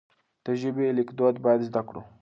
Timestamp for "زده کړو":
1.69-2.01